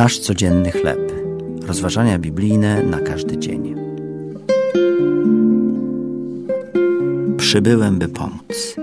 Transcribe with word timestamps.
Nasz 0.00 0.18
codzienny 0.18 0.72
chleb. 0.72 1.12
Rozważania 1.66 2.18
biblijne 2.18 2.82
na 2.82 3.00
każdy 3.00 3.38
dzień. 3.38 3.74
Przybyłem, 7.36 7.98
by 7.98 8.08
pomóc. 8.08 8.76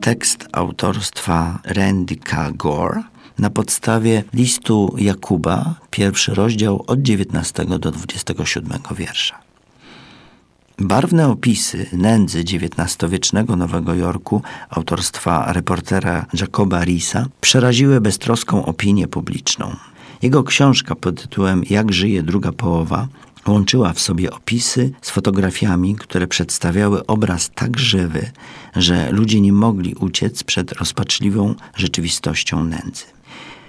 Tekst 0.00 0.48
autorstwa 0.52 1.58
Randy 1.64 2.16
K. 2.16 2.50
Gore 2.54 3.02
na 3.38 3.50
podstawie 3.50 4.24
listu 4.34 4.94
Jakuba, 4.98 5.74
pierwszy 5.90 6.34
rozdział 6.34 6.84
od 6.86 7.02
19 7.02 7.64
do 7.64 7.90
27 7.90 8.78
wiersza. 8.96 9.38
Barwne 10.78 11.28
opisy 11.28 11.86
nędzy 11.92 12.40
XIX-wiecznego 12.40 13.56
Nowego 13.56 13.94
Jorku 13.94 14.42
autorstwa 14.70 15.52
reportera 15.52 16.26
Jacoba 16.40 16.84
Risa 16.84 17.26
przeraziły 17.40 18.00
beztroską 18.00 18.64
opinię 18.66 19.08
publiczną. 19.08 19.76
Jego 20.22 20.44
książka 20.44 20.94
pod 20.94 21.22
tytułem 21.22 21.62
Jak 21.70 21.92
żyje 21.92 22.22
druga 22.22 22.52
połowa 22.52 23.08
łączyła 23.46 23.92
w 23.92 24.00
sobie 24.00 24.30
opisy 24.30 24.90
z 25.02 25.10
fotografiami, 25.10 25.96
które 25.96 26.26
przedstawiały 26.26 27.06
obraz 27.06 27.50
tak 27.54 27.78
żywy, 27.78 28.30
że 28.76 29.12
ludzie 29.12 29.40
nie 29.40 29.52
mogli 29.52 29.94
uciec 29.94 30.42
przed 30.42 30.72
rozpaczliwą 30.72 31.54
rzeczywistością 31.76 32.64
nędzy. 32.64 33.04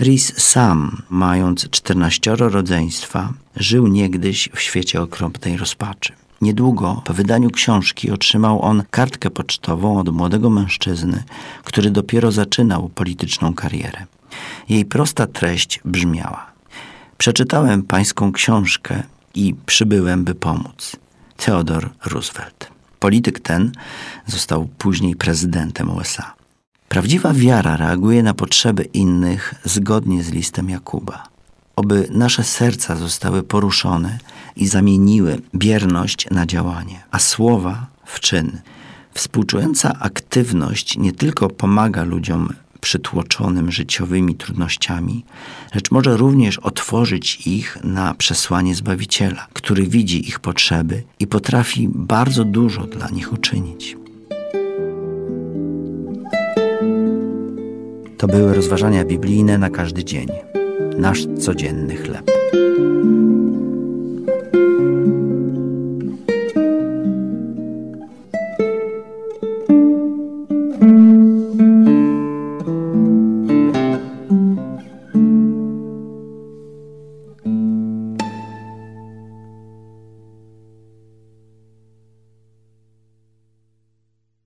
Rhys 0.00 0.32
sam, 0.42 1.02
mając 1.10 1.70
czternaścioro 1.70 2.48
rodzeństwa, 2.48 3.32
żył 3.56 3.86
niegdyś 3.86 4.48
w 4.54 4.60
świecie 4.60 5.02
okropnej 5.02 5.56
rozpaczy. 5.56 6.12
Niedługo 6.40 7.02
po 7.04 7.14
wydaniu 7.14 7.50
książki 7.50 8.10
otrzymał 8.10 8.62
on 8.62 8.82
kartkę 8.90 9.30
pocztową 9.30 9.98
od 9.98 10.08
młodego 10.08 10.50
mężczyzny, 10.50 11.22
który 11.64 11.90
dopiero 11.90 12.32
zaczynał 12.32 12.88
polityczną 12.88 13.54
karierę. 13.54 14.06
Jej 14.68 14.84
prosta 14.84 15.26
treść 15.26 15.80
brzmiała: 15.84 16.46
Przeczytałem 17.18 17.82
pańską 17.82 18.32
książkę 18.32 19.02
i 19.34 19.54
przybyłem, 19.66 20.24
by 20.24 20.34
pomóc. 20.34 20.96
Theodore 21.36 21.88
Roosevelt. 22.04 22.70
Polityk 22.98 23.40
ten 23.40 23.72
został 24.26 24.68
później 24.78 25.16
prezydentem 25.16 25.90
USA. 25.90 26.34
Prawdziwa 26.88 27.32
wiara 27.32 27.76
reaguje 27.76 28.22
na 28.22 28.34
potrzeby 28.34 28.82
innych 28.84 29.54
zgodnie 29.64 30.22
z 30.22 30.30
listem 30.30 30.70
Jakuba. 30.70 31.28
Oby 31.76 32.08
nasze 32.10 32.44
serca 32.44 32.96
zostały 32.96 33.42
poruszone 33.42 34.18
i 34.56 34.66
zamieniły 34.66 35.40
bierność 35.54 36.30
na 36.30 36.46
działanie, 36.46 37.02
a 37.10 37.18
słowa 37.18 37.86
w 38.04 38.20
czyn. 38.20 38.60
Współczująca 39.14 39.98
aktywność 40.00 40.98
nie 40.98 41.12
tylko 41.12 41.48
pomaga 41.48 42.04
ludziom 42.04 42.52
przytłoczonym 42.78 43.72
życiowymi 43.72 44.34
trudnościami, 44.34 45.24
lecz 45.74 45.90
może 45.90 46.16
również 46.16 46.58
otworzyć 46.58 47.46
ich 47.46 47.78
na 47.84 48.14
przesłanie 48.14 48.74
Zbawiciela, 48.74 49.46
który 49.52 49.86
widzi 49.86 50.28
ich 50.28 50.40
potrzeby 50.40 51.02
i 51.20 51.26
potrafi 51.26 51.88
bardzo 51.94 52.44
dużo 52.44 52.82
dla 52.82 53.08
nich 53.08 53.32
uczynić. 53.32 53.96
To 58.18 58.26
były 58.26 58.54
rozważania 58.54 59.04
biblijne 59.04 59.58
na 59.58 59.70
każdy 59.70 60.04
dzień, 60.04 60.28
nasz 60.98 61.26
codzienny 61.38 61.96
chleb. 61.96 62.30